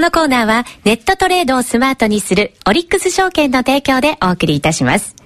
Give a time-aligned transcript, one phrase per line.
[0.00, 5.19] このコーナーはネットトレードをスマートにするオリックス証券の提供でお送りいたします。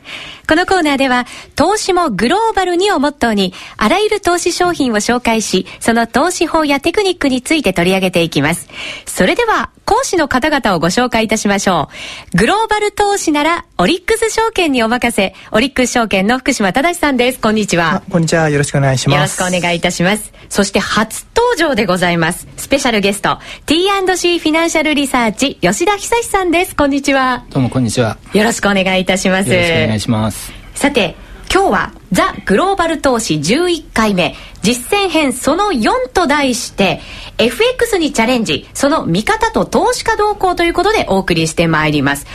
[0.48, 8.68] このコーナーでは、投資もグローバルにをモットーに、あらゆる投資商品を紹介し、その投資法やテクニックについて取り上げていきます。
[9.06, 11.88] それでは、講師の方々をご紹介いたしましょ
[12.34, 12.36] う。
[12.36, 17.40] グローバル投資なら、オリックス証券にお任せ、オリックス証券の福島正さんです。
[17.40, 18.02] こんにちは。
[18.10, 18.48] こんにちは。
[18.48, 19.40] よろしくお願いします。
[19.40, 20.32] よろしくお願いいたします。
[20.48, 22.46] そして初登場でございます。
[22.56, 26.76] スペシャルゲスト、T&C フィナンシャルリサーチ、吉田久さんです。
[26.76, 27.44] こんにちは。
[27.50, 28.16] どうもこんにちは。
[28.32, 29.50] よろしくお願いいたします。
[29.94, 30.52] 願いします。
[30.74, 31.14] さて、
[31.52, 34.34] 今日はザ・グローバル投資11回目。
[34.62, 37.02] 実践編その4と題して
[37.36, 42.26] FX にチャレンジその見方と投資家動向ということでお送りしてまいります。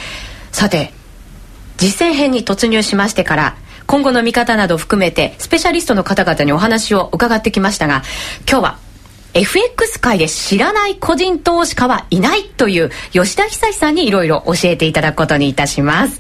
[0.52, 0.94] さて
[1.78, 8.04] 実践編に突入しましてから今後の見方など含めてスペシャリストの方々にお話を伺ってきましたが
[8.48, 8.80] 今日は
[9.34, 16.20] FX 界で知らない個人投資家はいないという吉田久さんにいろいろ教えていただくことにいたします。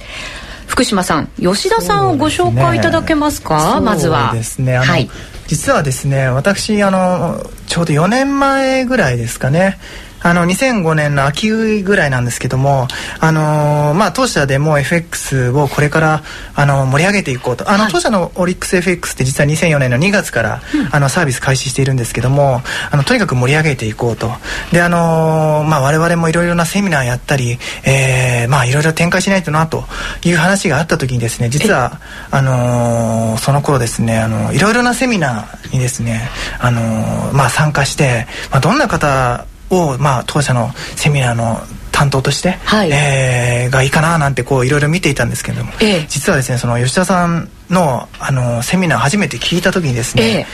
[0.70, 4.31] 福島さん吉田さんをご紹介いただけますか、ね、まずは。
[4.34, 4.78] ですね。
[4.78, 5.09] はい。
[5.48, 9.80] 実はですね私あのちょうど4年前ぐらいですかね
[10.22, 11.50] あの2005年の秋
[11.84, 12.88] ぐらいなんですけども、
[13.20, 16.23] あのー、まあ、当社でも FX をこれから、
[16.56, 17.70] あの盛り上げていこうと。
[17.70, 24.31] あの、はい、当社のオリックス FX って実は2004年の2月から、うん、あのサービス開始しているんですけどもあのとにかく盛り上げていこうと。
[24.72, 29.86] で、あのー、まあ、我々もいろいろなセミナーやったり、えーまあ、いろいろ展開しないとなと
[30.25, 32.00] いう話があった時にですね実は
[32.31, 41.59] あのー、その頃ですねあのいろいろなセミナーにですね、あのーまあ、参加して、まあ、どんな方を、まあ、当社のセミナーの
[41.92, 50.45] 担当として、はい、えー、がいいかななんてこういろいろ見ていたんですけれども、ええ、実はですねその吉田さんのあのセミナー初めて聞いた時にですね、え、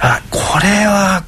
[0.00, 1.24] あこれは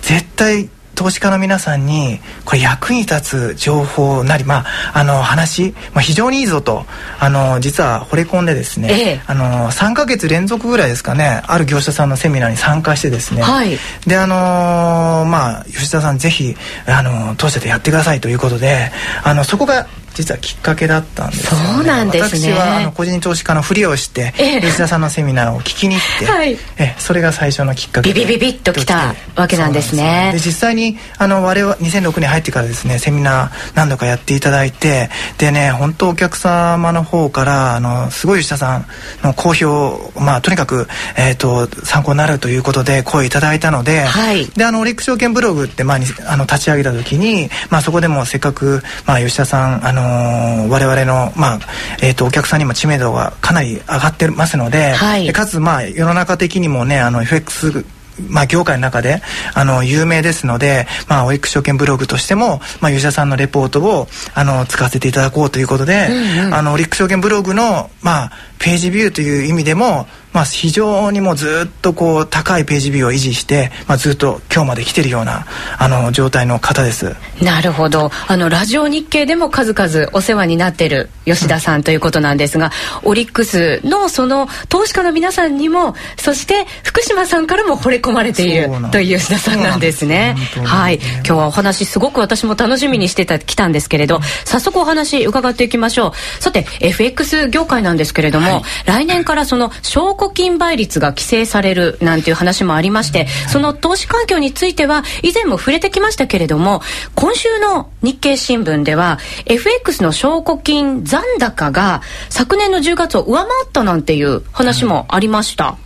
[0.00, 6.84] 絶対投資家の皆さんにこれ役に立つ情報なり、まあ、あの話、まあ、非常にいいぞと
[7.18, 16.54] あの実は惚れ込んでですね、ええ、あの3か月連続ぐらいですかねある業者さんのセミナーに参加してですね、はい、であのまあ吉田さんぜひ
[16.86, 18.90] あの当社でやってくださいということで
[19.24, 22.52] あのそこが実はきっかけだったんですよ、ね、そうなんですね。
[22.52, 30.30] 私はあの個人投資家のふりをして、え吉田さんのセミナーを聞きに行って、はい、えそれが最初のきっかけビビビビッときたわけなんですね。
[30.32, 38.86] で実際にあの我々2006年入ってからですねセミナー何度かやっていただいてでね本当お客様の方からあのすごい吉田さん
[39.22, 40.86] の好評まあとにかく、
[41.16, 45.98] えーと、参考になるということで声いただいたので、はい、であのオリック証券ブログって、まあ、
[46.28, 51.58] あの立ち上げた時に、まあ、そこでもせっかく、まあ、吉田さんあのの我々の、まあ
[52.02, 57.84] えーと、お客さんにも知名度がかなり上がってますのではい、でかつ、まあ、世の中的にもねあの FX
[58.28, 59.22] まあ、業界の中で
[59.54, 75.46] あの有名ですので、まあ、オイック証券ブログとしても、まあ、吉田さんのレポートをあの使わせていただこうということで、うんうん、あのオリック証券ブログの、まあ、ページビューという意味でもまあ、非常にもずっとこう高いページビューを維持して、まあ、ずっと今日まで来てるような
[75.78, 77.14] あの状態の方です。
[77.40, 78.10] なるほど。
[78.26, 82.72] あのラジオ日経でも数々お世話になってる吉田さんということなんですが、
[83.04, 90.34] うん、オリックスのその投資家の皆さんにもそして福島さんからも惚れ込まれているという吉田さんなんですね。
[90.64, 96.42] はい、今日はお話すごく私も楽しみにしてた来たんですけれど、うん、早速お話伺っていきましょう。
[96.42, 106.80] さて FX 業界なんですけれども、はい、来年からその証拠庫金倍率が規制されるなんていう話もありまして、その投資環境については以前も触れてきましたけれども、
[107.14, 115.76] 今週の日経新聞では FX の証拠金残高が昨年の10月を上回ったなんていう話もありました。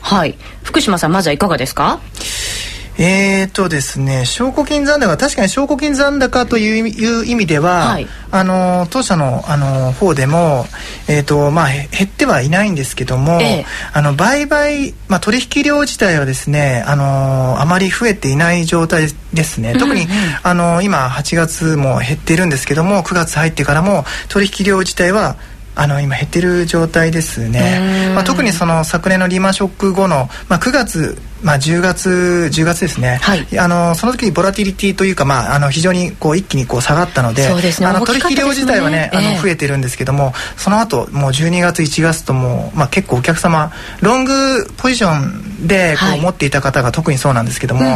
[0.00, 0.36] はい。
[0.62, 2.00] 福島さん、まずはいかがですか？
[2.98, 10.64] えーとですね、証拠金残高確かに証拠金残高という意味では、はい、あの当社のあの方でも、
[11.06, 19.74] えーとまあ、減ってはいないんですけども、ええ、あの売買、まあ、取引量自体はですねあのあまり増えていない状態ですね。
[19.74, 20.08] 特に、うん。
[20.08, 25.36] うん、あの今8月も減っているんですけども9月入ってからも取引量自体は
[25.76, 32.08] あの今減ってる状態ですね、まあ、特にその昨年のリーマンショック後の、まあ、9月まあ、10月
[32.50, 43.70] 10月ですね、はい、あのその時にボラティリティというか、まあ、あの非常にこう一気にこう下がったのでそうですね、あの取引量自体はね、えー、あの増えてるんですけどもその後もう12月1月とも、まあ、結構お客様
[44.00, 47.86] ロングポジションでこう、はい、持っていた方が特にそうなんですけども、うん、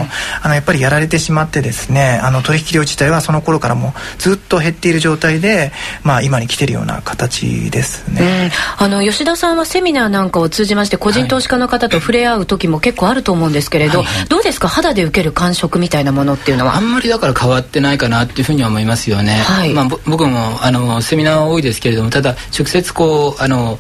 [0.43, 5.73] あのやっぱりやられてしまってですねあの取引量自体はその頃からもずっと減っている状態で、
[6.03, 14.69] まあ、今に来てるような形ですね、うん、あの吉田さんはセミナーなんかを通じまして個人投資家の方と触れ合う時も結構あると思うんですけれど、はいはい、どうですか？
[14.69, 16.77] 肌で受ける感触みたいなものっていうのは？
[16.77, 23.79] あんまりだから変わってないかなっていうふうには思いますよね、はい、まあ、僕もあのセミナーは多いですけれどもただ直接こうあの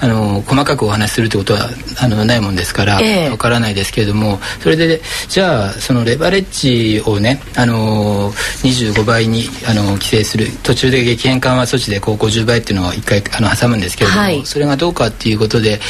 [0.00, 1.68] あの細かくお話しするってことは
[2.00, 3.21] あのないもんですからわ、え。
[3.21, 8.32] ー、からないですけれどもそれでじゃあそのレバレッジをねあの
[8.62, 10.46] 25倍にあの規制する。
[10.62, 15.80] 途中で激変緩和措置でこう50倍っていうのを一回あの挟むんですけれども、はい、それがどうかっていうことで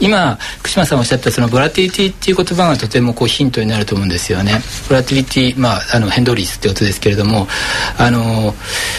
[0.00, 4.60] 今福島さんおっしゃったそのボラティリティっていう言葉がとてもこうヒントになると思うんですよね。
[4.88, 7.46] ボラティリティ、まあ、あの変動率ってことですけれども
[7.98, 8.54] あの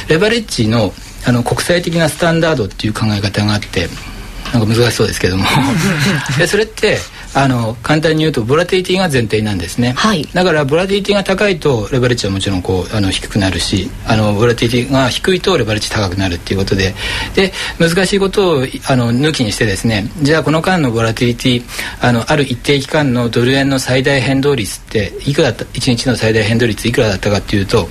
[0.08, 0.94] レバレッジの
[1.26, 3.88] あの国際的なスタンダードっていう考え方があって
[4.54, 5.46] なんか難しそうですけども。
[6.38, 7.00] でそれって
[7.36, 16.94] あの簡単に言うとボラティリティが前提なんですね、はい、だからボラティリティが高いとレバレッジはもちろんこうあの低くなるしあのボラティリティが低いとレバレッジ高くなるっていうことで。
[17.36, 21.64] で難しいことをあの抜きにしてですねじゃあこの間のボラティリティ
[22.02, 27.88] あのある一定期間のドル円の最大変動率っていくらだった1日の最大変動率いくらだったかっていうと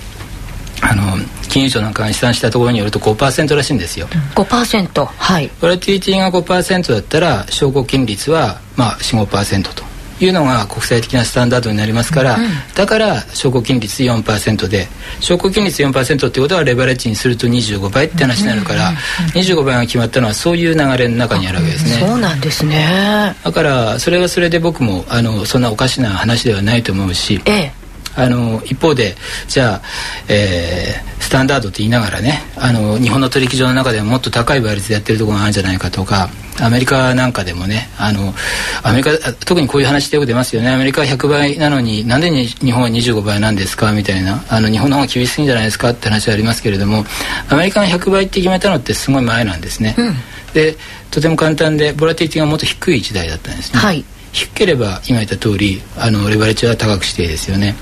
[0.83, 1.17] あの
[1.53, 4.09] 金融庁なんかが試算したところによると5%らしいんですよ。
[4.35, 5.51] 5%はい。
[5.61, 9.85] ボラティリティが5%だったら証拠金率はまあ45%と
[10.25, 14.87] いうのが国際的なスタンダードになりますから、うん、だから証拠金率4%で
[15.21, 18.97] 証拠金率4%ってことはレバレッジにすると25倍って話になるから、うん、
[19.39, 22.07] 25倍が決まったのはそういう流れの中にあるわけですね。
[22.07, 23.37] そうなんですね。
[23.45, 27.82] だからそれはそれで僕もあのそんなおかしな話ではないと思うし、ええ
[28.15, 29.15] あの一方で
[29.49, 29.83] じゃあ、
[30.29, 36.29] えー、スタンダードって言いながらねあの日本の取引所の中でももっと高い倍率でやってるところがあるんじゃないかとか
[36.61, 38.35] アメリカなんかでもねあの
[38.83, 40.69] アメリカ特にこういう話ってよく出ますよね。
[40.71, 43.93] アメリカは100倍なのになんでに日本は25倍なんですか？
[43.93, 44.45] みたいな。
[44.51, 45.91] あの日本の方が厳しいんじゃないですか？
[45.91, 47.05] って話はありますけれども
[47.49, 49.95] アメリカが100倍って決めたのってすごい前なんですね。
[49.97, 50.15] うん、
[50.53, 50.77] で
[51.11, 53.79] とても簡単でボラティティがもっと低い時代だったんですね。
[53.81, 57.77] はい低ければ今言った通りあのレバレッジは高くしてですよね。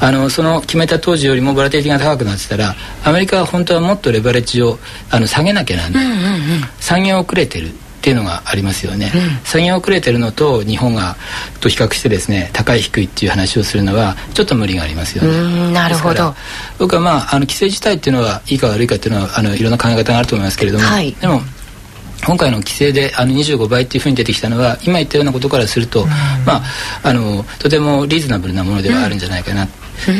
[0.00, 4.78] あのその決めた当時よりもボラティリティが高くなってたらアメリカは本当はもっとレバレッジを
[5.10, 6.32] あの下げなきゃなんない、うんうんうん、
[6.80, 7.70] 産業遅れてる。
[8.02, 11.14] っていうのがありますよね、うん、産業遅れてるのと日本が
[11.60, 15.72] と比較してですね高い低いっていう話をするのはちょっと無理がありますよね。
[15.72, 16.34] なるほど。
[16.80, 21.42] 僕はまああの規制自体っていうのはいいか悪いかっていうのはあのいろんな考え方があると思いますけれども、はい、でも
[22.24, 26.62] 今回の規制であの25倍っていうふうに出てきたのは今言ったようなことからすると、うん、まあ
[27.02, 29.68] あのとてもリーズナブルなものではあるんじゃないかな、うん、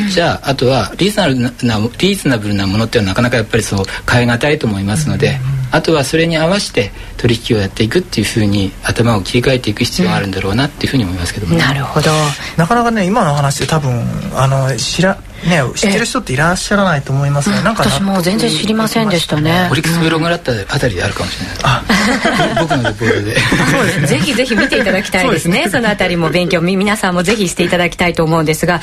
[0.09, 5.29] じゃああとはリーズナブルなリーズナブルなものっていうのはなかなかやっぱりそう変え難いと思いますので、
[5.71, 12.11] うん、あとはそれに合わせて取引をやっていくっていうふうに頭を切り替えていく必要があるんだろうなっていうふうに思いますけども、なるほど。
[12.57, 14.03] なかなかね今の話で多分
[14.35, 19.67] あの知らね知ってる人っていらっしゃらないと思いますね、なんか私も全然知りませんでしたね。
[19.71, 21.83] オリックスブログだったあたりであるかもしれない、あ
[22.61, 23.35] 僕のレポートで。
[23.71, 24.07] そうですね。
[24.07, 25.67] ぜひぜひ見ていただきたいですね。
[25.69, 28.81] そのあたりも勉強皆さんもぜひしていただきたいと思うんですが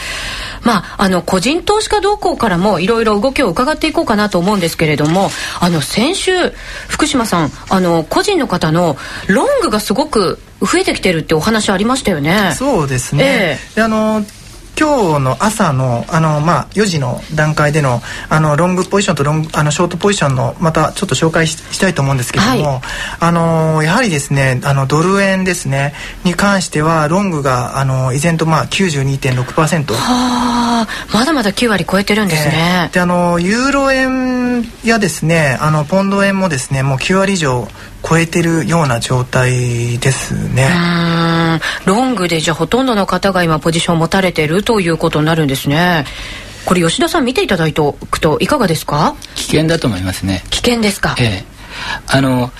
[0.64, 5.30] まああの個人投資家動向からもいろいろ動きを伺っていこうかなと思うんですけれども
[5.60, 6.32] あの先週
[6.88, 8.96] 福島さんあの個人の方の
[9.28, 12.52] ロングがすごく増えてきてるってお話ありましたよね。
[12.54, 13.58] そうですね。
[13.74, 14.22] えー、あの
[14.78, 22.80] 今日の朝のあの、まあ、4時の段階でのあのロングポジションとロングあのショートポジションのまたちょっと紹介したいと思うんですけれども、はい、
[23.20, 25.94] あのやはりですねあのドル円ですね
[26.24, 37.68] に関してはロングがあの依然とまあ92.6%はあまだまだ9割超えてるんですね、えー、であのユーロ円やですねあのポンド円もですねもう9割以上
[38.02, 40.68] 超えてるような状態ですね。
[41.84, 46.04] ロングでじゃあほとんどの方が今ポジションを持たれてるということになるんですね。
[46.64, 49.16] これ吉田さん見ていただいておくといかがですか？
[49.34, 50.42] 危険だと思いますね。
[50.50, 51.14] 危険ですか？
[51.18, 51.44] ええ。
[52.06, 52.52] あの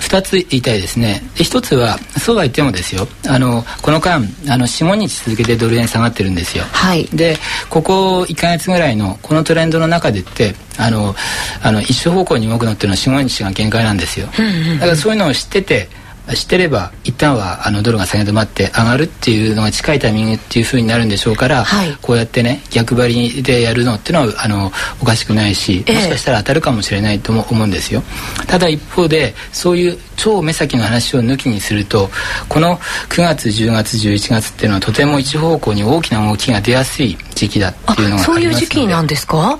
[0.00, 1.22] 2つ言いたいですね。
[1.36, 3.06] で1つはそうは言ってもですよ。
[3.28, 4.16] あのこの間
[4.48, 7.36] あの45日続けてドル円下がってるんですよ、はい、で
[7.68, 11.14] ここ1か月ぐらいのこのトレンドの中でってあの
[11.62, 14.32] あの一緒方向に動くのっていうのは45日が限界なんですよ、だ
[14.80, 15.88] からそういうのを知ってて
[16.34, 24.70] 知ってれば一旦はあのドルが下げ止まって上がるっていうのが近いタイミングっていうふうになるんでしょうから、はい、こうやってね逆張りでやるのっていうのはあの
[25.00, 28.02] おかしくないし、もしかしたら当たるかもしれないとも思うんですよ。
[28.46, 32.10] ただ一方でそういう超目先の話を抜きにすると
[32.48, 32.76] この
[33.08, 38.40] 9月10月11月っていうのはとても一方向に大きな動きが出やすい時期だっていうのがありますので。
[38.42, 39.58] そういう時期なんですか？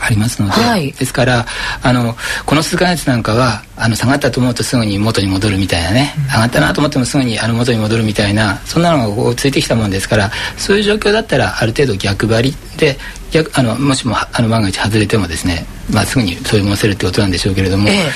[0.00, 1.46] ありますので、はい、ですから
[1.82, 12.96] あのこの数か月なんかはあの下がったと思うとすぐに元に戻るみたいなね、上がったなと思ってもすぐにあの元に戻るみたいなそんなのがこうついてきたもんですからそういう状況だったらある程度逆張りで
[13.30, 18.10] 逆あのもしもあの万が一外れてもですね、まあ、すぐにそういう戻せるってことなんでしょうけれども、ええ、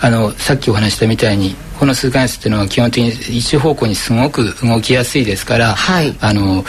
[0.00, 6.64] あのさっきお話したみたいにこの数ヶ月っていうのは基本的に一方向にすごく動きやすいですから、はい、あの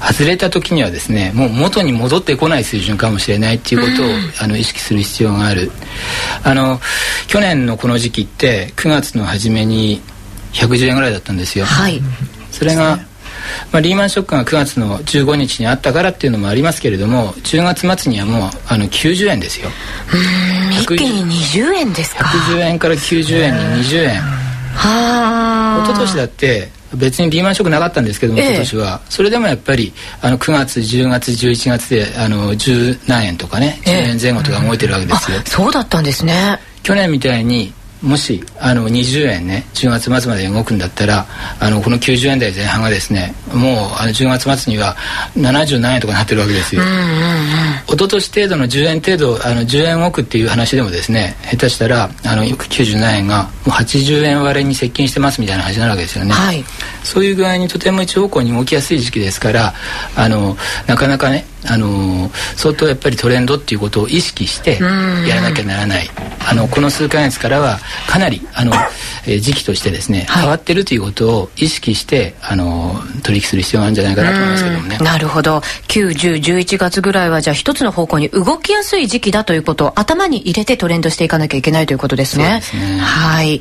[0.00, 5.70] 外れた時にはですねもう元に戻ってこない水準かもしれないっていうことを、うん、あの意識する必要がある。
[6.42, 6.80] あの
[7.28, 10.00] 去年のこの時期って9月の初めに
[10.52, 11.64] 110円ぐらいだったんですよ。
[11.64, 12.00] はい、
[12.50, 12.98] それが
[13.72, 19.68] まあ、リーマンショックが9月の15日にあったからっていうのもありますけれども10月末にはもうあの90円ですよ。
[20.72, 22.24] 一気に20円ですか。
[22.24, 24.20] 110円から90円に20円。
[24.74, 25.84] はあ。
[25.84, 29.00] 一昨年だって別にリーマンショックなかったんですけども、今年は。
[29.08, 37.72] それでもやっぱりあの9月10月11月であの10何円とかね10円前後とか動いてるわけですよ、そうだったんですね去年みたいに
[38.04, 41.26] もしあの20円ね10月末まで動くんだったら
[41.58, 44.94] あのこの90円台前半がですねもうあの10月末には
[45.36, 46.82] 70何円とかなってるわけですよ。
[46.82, 47.04] うんうんうん、
[47.86, 56.32] 一昨年程度の10円程度あの10円動くっていう話でもですね下手したらあの90何円がもう80円割れに接近してますみたいな話になるわけですよね。
[56.32, 56.62] はい、
[57.02, 59.72] そういう具合にとても一方向に動きやすい時期ですから
[60.14, 64.78] あのなかなかねあの相当やっぱりトレンドっていうことを意識して
[65.26, 66.08] やらなきゃならない。
[66.46, 68.72] あのこの数か月からはかなりあの、
[69.26, 74.98] えー、時期としてですね、変わってるということを意識してあの取引する必要があるんじゃないかなと思いますけどもね。
[74.98, 75.60] なるほど。
[75.88, 82.60] 91011月ぐらいはじゃあ一つの方向に動きやすい時期だということを頭に入れてトレンドしていかなきゃいけないということですね。
[82.62, 82.98] すね。
[82.98, 83.60] はい。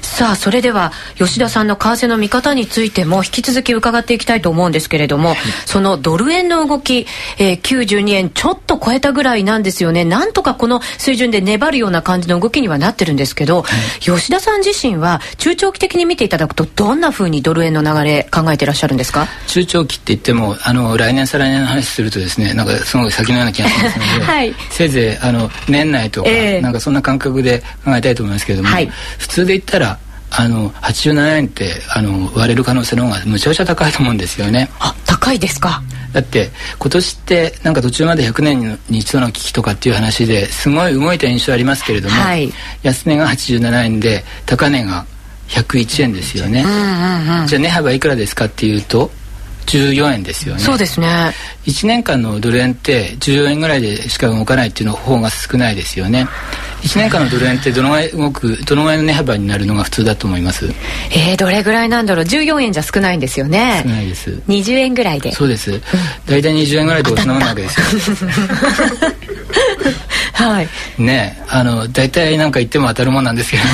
[0.00, 7.06] さあそれでは吉田さんの為替の見方についても引き続き伺っていきたいと思うんですけれども、はい、そのドル円の動き
[7.38, 10.04] えー、92円ちょっと超えたぐらいなんですよね。
[10.04, 19.26] なんとかこの水準で粘るような感じの動きにはなってるんですけど、はい、吉田さん自身は中長期的に見ていただくとどんなふうにドル円の流れ考えていらっしゃるんですか？
[19.46, 29.98] 中長期って言ってもあの来年再来年の話するとですねなんかすごい先のような気がしますので、 はい、せいぜいあの年内とか、えー、なんかそんな感覚で考えたいと思いますけれども、はい、普通で言ったら
[30.34, 34.70] あの87円ってあの割れる可能性の方がむちゃくちゃ高いと思うんですよね。
[34.78, 35.82] あ高いですか。
[36.12, 45.06] だって今年ってなんか途中まで100年に一度の危機とかっていう話ですごい動いた印象ありますけれども、はい、安値が87円で高値が
[45.48, 46.62] 101円ですよね。
[47.46, 49.10] じゃあ値幅いくらですかっていうと
[49.66, 50.60] 14円ですよね。
[50.60, 51.32] そうですね。
[51.66, 56.26] 1年間のドル円って14円ぐらいでしか動かないっていうの方が少ないですよね。
[56.82, 60.66] 1年間のドル円ってどのぐらい動くどのぐらいの値幅になるのが普通だと思います？
[61.10, 63.80] えー、どれぐらいなんだろう？14円じゃ少ないんですよね。
[63.84, 64.30] 少ないです。
[64.48, 65.32] 20円ぐらいで。
[65.32, 65.80] そうです。
[66.26, 67.86] 大体20円ぐらいで収まるわけですよ。
[70.34, 70.68] はい。
[70.98, 73.70] ねあの大体なんか言っても当たるもんなんですけども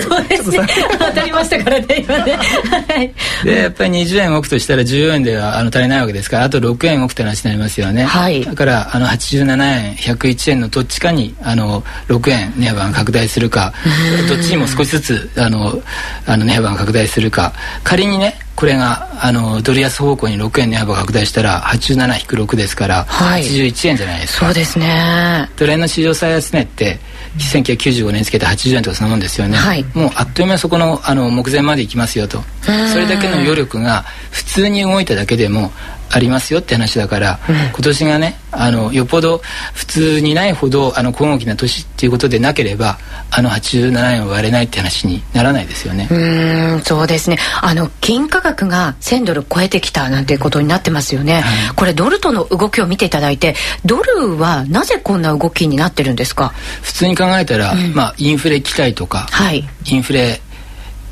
[0.00, 0.66] そうですね。
[0.98, 3.14] 当たりましたからね今ね、はい、
[3.44, 13.72] でやっぱり20円動くとしたら14円ではあの足りないわけですからあと6円動くって話になりますよね、はい、だからあの87円101円のどっちかにあの6円値幅が拡大するか
[14.28, 15.82] どっちにも少しずつあの
[16.26, 17.52] あの値幅が拡大するか。
[17.84, 24.44] 仮にねこれがあのドル安方向に6円値幅拡大したら87-6ですから、はい、81円じゃないですか。
[24.46, 25.50] そうですね。
[25.56, 26.98] ドル円の市場最安値って
[27.38, 32.42] 1995年つけて80円とかそんなもんですよね、はい、もうあっという間にそこのあの目前まで行きますよと。
[32.62, 35.72] それだけの余力が普通に動いただけでも
[36.12, 39.40] ありますよって話だから、うん、今年がねあのよっぽど
[39.74, 42.98] 普通にないほどあの小動きな年っていうことでなければ
[43.30, 46.08] あの87円を割れないって話にならないですよね。
[46.10, 46.14] う
[46.78, 47.38] んそうですね。
[47.62, 56.48] あの金価格が1000ドル超えてきたなんていうことになってますよね、はい、これドルとの動きを見ていただいてドルはなぜこんな動きになってるんですか？
[56.82, 60.40] 普通に考えたら、うん、まあインフレ期待とか、はい、インフレ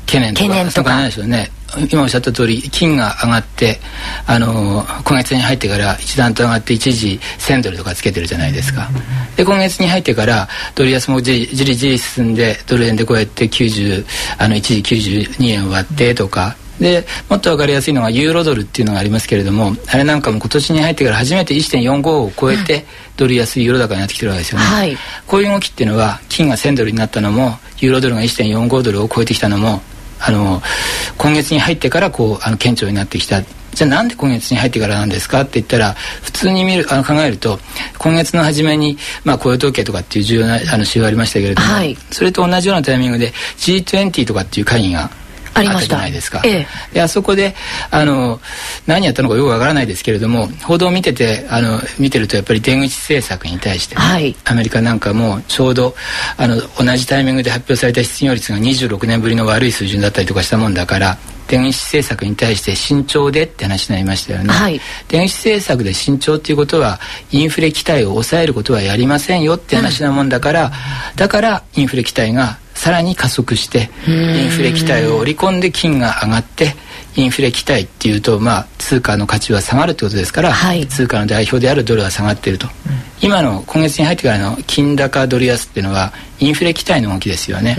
[0.05, 0.95] 懸念とか懸念とか。
[0.95, 1.51] ないですよね
[1.91, 3.79] 今おっしゃった通り金が上がって
[4.25, 8.89] あの今月に入ってから一段と上がって一時1000ドルとかつけてるじゃないですか。
[9.35, 14.05] で今月に入ってからドル安もじりじりじり進んでドル円でこうやって90
[14.37, 16.55] あの一時92円割ってとか。
[16.79, 22.85] でもっと分かりやすいのがユーロドルっていうのがありますけれどもあれなんかも今年に入ってから初めて1.45を超えて
[23.17, 24.97] ドル安ユーロ高になってきてるわけですよね、はい、
[25.27, 29.81] こういう動きっていうのは金が1000ドルになったのもユーロドルが1.45ドルを超えてきたのも
[30.19, 30.61] あの
[31.17, 33.41] 今月に入ってからこうあの顕著になってきた。
[33.71, 37.59] じゃあなんで今月に入ってからなんですかって言ったら普通に見るあの考えると
[37.99, 45.11] 今月の初めに、まあ、雇用統計とかっていう重要なあの指標ありましたけれども、はい、それと同じようなタイミングで G20 とかっていう会議が
[45.53, 46.41] あったじゃないですか。
[46.45, 47.55] ええ、であそこで
[47.91, 48.39] あの
[48.87, 55.95] 何やったのかよくわからないですけれども報道を見ててあの見てるとやっぱり出口政策に対して、ねはい、アメリカなんかもちょうど
[56.37, 61.17] あの同じタイミングで発表された失業率が26年ぶりの悪い水準だったりとかしたもんだから
[61.49, 66.99] 電子政策に対して慎重でって話になりましたよね、はい、電子政策で慎重っていうことは
[67.31, 70.71] インフレ期待を抑えることはやりませんよって話なもんだから、うん、
[71.15, 76.75] だからインフレ期待がさらに加速してインフレ期待を織り込んで金が上がって
[77.15, 82.71] インフレ期待っていうと、まあ、通貨の価値は下がるってことですから、はい、通貨の代表であるドルは下がっていると、うん、
[83.21, 87.75] 今の今月に入ってからの金高ドル安っていうのはインフレ期待の動きですよね。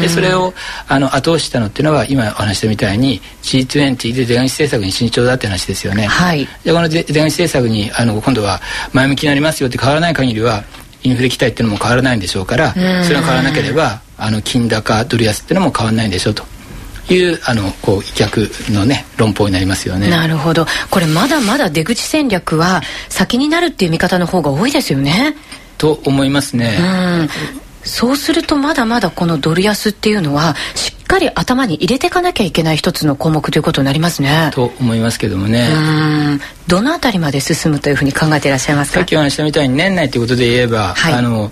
[0.00, 0.54] でそれを
[0.86, 8.60] あの後押ししたのっていうのは今お話したみたいに G20 で出口政策に慎重だって話ですよね、はい、でこの出口政策にあの今度は
[8.92, 10.62] 前向きになりますよって変わらない限りは
[11.02, 16.44] インフレ期待っていうのも変わらないんでしょうからそれが変わらなければあの金高ドル安っていうのも変わらないんでしょうと
[17.14, 20.08] いうあのこう逆のね論法になりますよね。
[20.08, 20.66] なるほど。
[20.90, 25.36] これまだまだ出口戦略は先になるっていう見方の方が多いですよね。
[25.78, 26.78] と思いますね。
[26.80, 26.84] う
[27.24, 27.28] ん
[27.84, 34.50] そうするとまだまだこのドル安っていうのはしっかり頭に入れていかなきゃいけない一つの項目ということになりますね。
[34.52, 35.68] と思いますけどもね。
[35.72, 35.76] う
[36.36, 39.00] んどのあたりまで進むというふうに考えていらっしゃいますか？
[39.00, 41.48] さっきお話したみたいに年内ということで言えば、はい、あの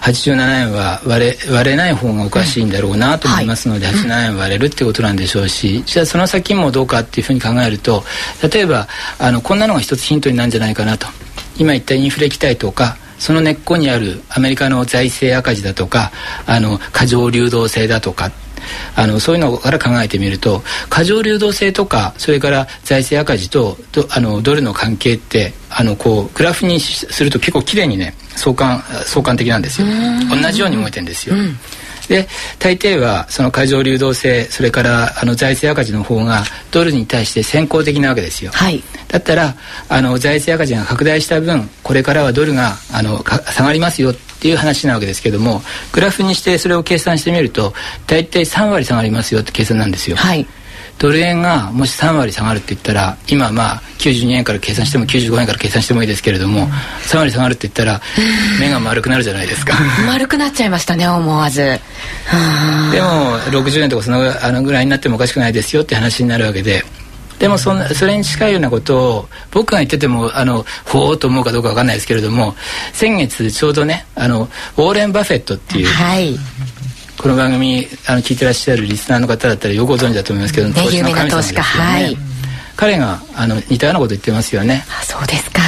[0.00, 8.04] 87円は割れ割れない方がおかしいんだろうなと思いますので、うん、87円割れるっていうことなんでしょうし、じゃあその先もどうかっていうふうに考えると
[8.50, 11.06] 例えばあのこんなのが一つヒントになるんじゃないかなと。
[11.58, 16.10] 今言ったインフレ期待とかその根っこにあるアメリカの財政赤字だとか
[16.46, 18.30] あの過剰流動性だとか
[18.96, 23.76] あのそういうのから考えてみると過剰流動性とかそれから財政赤字と
[24.10, 29.86] あのドルの関係ってあのこうグラフにすると結構綺麗にね相関相関的なんですよ。
[30.30, 31.36] 同じように動いてるんですよ。
[31.36, 31.56] うん
[32.08, 32.26] で
[32.58, 39.54] 大抵はその過剰流動性それからあの財政赤字の方がドルに対して先行的なわけですよ、はい、だったら
[39.88, 47.72] あの財政赤字が拡大した分これからはドルがあの下がりますよっていう話なわけですけどもグラフにしてそれを計算してみると
[48.06, 50.16] 大体3割下がりますよって計算なんですよ。
[50.16, 50.46] はい
[50.98, 58.00] ドル円がもし3割下がるって言ったら今まあ92円から計算しても95円から計算してもいいですけれども、うん、3割下がるって言ったら
[58.60, 59.74] 目が丸くなるじゃないですか。
[60.06, 61.62] 丸くなっちゃいましたね思わず。
[61.62, 66.84] でも60円とかそのあのぐらいになってもおかしくないですよって話になるわけで。
[67.38, 72.54] でもそんなそれに近いようなことを僕が言っててもあのほうと思うかどうか分かんないですけれども
[72.92, 76.38] 先月ちょうどねあのウォーレン・バフェットっていう、はい、
[77.24, 82.16] この番組あの聞いてらっしゃるリスナーの方だったらよくご存知だと思いますけど、投資の神様ですよね、はい、
[82.76, 84.84] 彼があの似たようなこと言ってますよね。
[84.90, 85.62] あそうですか。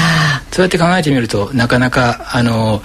[0.52, 2.82] そうやって考えてみるとなかなかあの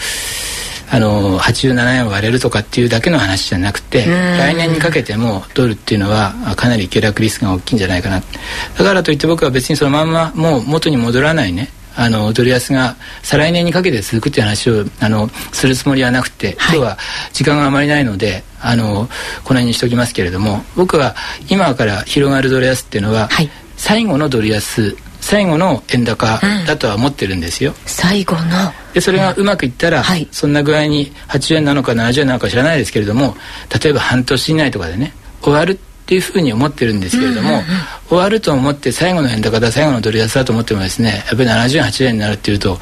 [0.90, 8.22] あの87円割れるとかっていうだけの話じゃなくて来年にかけてもドルっていうのはかなり下落リスクが大きいんじゃないかな。
[8.22, 16.98] だからといって僕は別にそのまんまもう元に戻らないねあのドル安が再来年にかけて続くっていう話をあのするつもりはなくて、はい、今日は
[17.34, 19.08] 時間があまりないのであのこの
[19.44, 21.16] 辺にしておきますけれども僕は
[21.50, 28.42] 今から広がるドル安っていうのは、はい、最後のドル安最後の円高だとは思ってるんですよ、うん、最後の。
[28.94, 33.36] でそれがうまくいったら、はい、そんな具合に80円なのか70円なのか知らないですけれども
[33.84, 37.66] 例えば半年以内とかでね終わるっていうふうに思ってるんですけれども、うんうんうん、
[38.10, 42.80] 終わると思って最後の円高だ最後のドル安だと思ってもですねやっぱり78円になるっていうと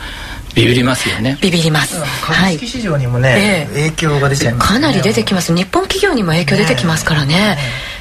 [0.56, 1.38] ビビりますよね。
[1.42, 2.02] ビビります。
[2.22, 5.56] 株式市場にもね、はい、影響が出ちゃいます、ね、かなり出てきます。
[5.56, 7.36] 日本企業にも影響出てきますからね。
[7.36, 7.58] ね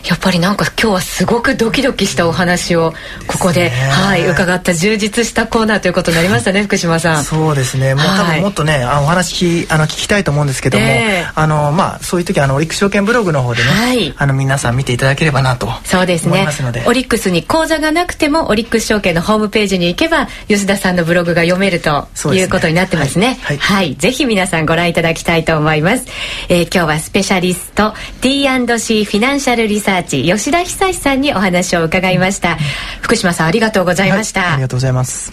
[0.06, 2.92] やっぱりなんか今日はすごくドキドキしたお話を
[3.26, 7.24] ここで、はい伺った充実したコーナーということになりましたね福島さん。
[7.24, 7.94] そうですね。
[7.94, 16.46] もう、多分もっとねあお話あの聞きたいと思うんですけども、えー、あのまあそういう時あのオリックス証券ブログの方でね、はい、あの皆さん見ていただければなとそうですね。
[16.86, 26.06] オリックスに口座がなくてもオリックス証券のホームページに行けば吉田さんのブログが読めるということになってますね、ね、はい、はい、ぜひ皆さんご覧いただきたいと思います、
[26.48, 32.56] えー、今日はスペシャリスト T&C フィナンシャルリサーチ吉田久さんにお話を伺いました。
[33.00, 35.32] 福島さんありがとうございました、はい、ありがとうございます。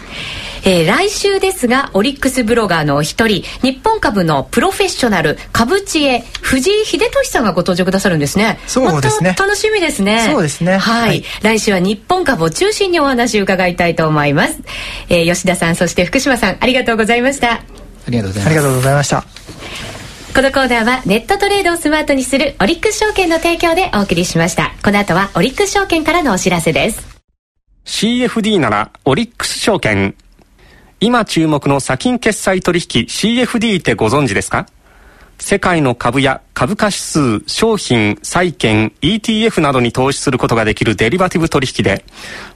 [0.64, 8.58] えー、来週ですがオリックスブロガーのお一人日本株のプロフェッショナル株知恵藤井秀俊さんがご登場くださるんですね。
[8.66, 10.28] そうですね、ま、楽しみですね。
[10.30, 10.76] そうですね。
[10.76, 14.58] はい、はい、来週は日本株を中心にお話を伺いたいと思います、
[15.08, 17.52] えー、吉田さんそして福島さんありがとうございました。
[17.52, 17.60] あ
[18.08, 18.46] りがとうございます。
[18.46, 19.95] ありがとうございました
[20.36, 24.74] このコーナーはネットトレードをスマートにするオリックス証券の提供でお送りしました。
[24.84, 27.22] この後はオリックス証券からのお知らせです。
[27.86, 30.14] CFD ならオリックス証券。
[31.00, 34.66] 今注目の先金決済取引 CFD ってご存知ですか？
[35.38, 42.04] 世界の株や株価指数、商品、債券、ETF などに投資することができるデリバティブ取引で、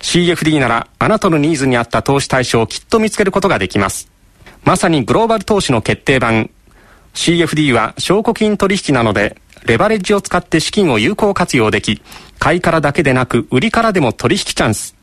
[0.00, 4.12] CFD ならあなたのニーズに合った投資対象をきっと見つけることができます。
[4.64, 6.50] まさにグローバル投資の決定版。
[7.14, 12.02] CFD は証拠金取引なので、レバレッジを使って資金を有効活用でき、
[12.38, 14.94] 買いからだけでなく売りからでも取引チャンス。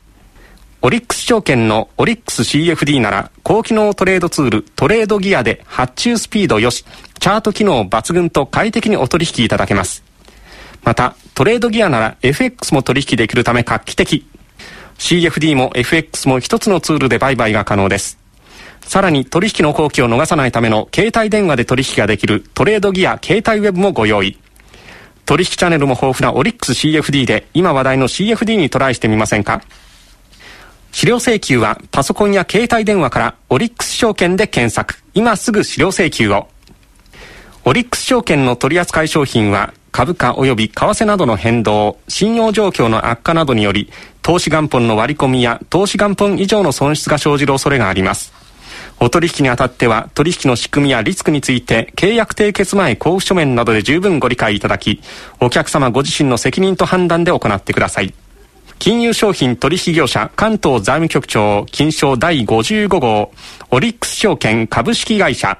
[0.80, 6.84] オリックス証券のオリックス CFD なら高機能トレードツールトレードギアで発注スピードよし、
[7.18, 10.04] チャート機能抜群と快適にお取引いただけます。
[10.84, 14.26] また、トレードギアなら FX も取引できるため画期的。
[14.98, 18.17] CFD も FX も一つのツールで売買が可能です。
[18.88, 24.38] さらに取引の後期を逃さないための携帯電話で取引ができるトレードギア携帯ウェブもご用意。
[25.26, 29.60] 取引チャンネルも豊富なオリックス CFD で今話題の CFD にトライしてみませんか？
[30.90, 34.94] 資料請求はパソコンや携帯電話からオリックス証券で検索。
[35.12, 36.48] 今すぐ資料請求を。
[37.66, 43.90] オリックス証券の取扱い商品は株価及び為替などの変動、信用状況の悪化などにより、
[44.22, 48.37] 投資元本の割り込みや投資元本以上の損失が生じる恐れがあります。
[49.00, 55.00] お取引にあたっては取引の仕組みやリスクについて契約締結前交付書面などで十分ご理解いただき、
[55.40, 58.12] お客様ご自身の責任と判断で行ってください。
[58.78, 63.32] 金融商品取引業者関東財務局長金賞第55号
[63.70, 65.58] オリックス証券株式会社